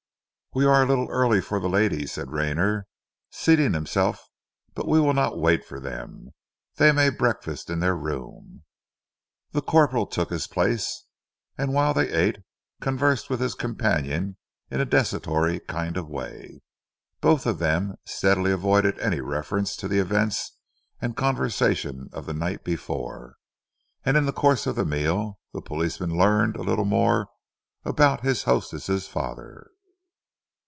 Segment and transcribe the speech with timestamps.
[0.53, 2.85] "We are a little early for the ladies," said Rayner,
[3.29, 4.27] seating himself,
[4.75, 6.33] "but we will not wait for them.
[6.75, 8.63] They may breakfast in their room."
[9.51, 11.05] The corporal took his place,
[11.57, 12.39] and whilst they ate,
[12.81, 14.35] conversed with his companion
[14.69, 16.59] in a desultory kind of way.
[17.21, 20.57] Both of them steadily avoided any reference to the events
[21.01, 23.37] and conversation of the night before,
[24.03, 27.29] and in the course of the meal the policeman learned a little more
[27.85, 29.69] about his hostess' father.